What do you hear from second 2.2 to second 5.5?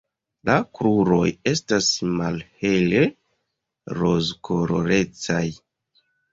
malhele rozkolorecaj.